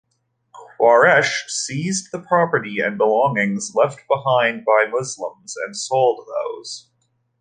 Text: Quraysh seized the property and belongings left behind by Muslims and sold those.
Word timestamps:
Quraysh 0.79 1.47
seized 1.47 2.11
the 2.11 2.17
property 2.17 2.79
and 2.79 2.97
belongings 2.97 3.73
left 3.75 3.99
behind 4.09 4.65
by 4.65 4.85
Muslims 4.89 5.55
and 5.55 5.77
sold 5.77 6.25
those. 6.27 6.89